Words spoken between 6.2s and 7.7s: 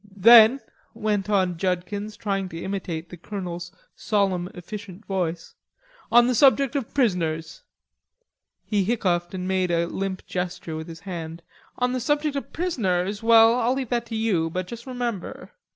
the subject of prisoners'"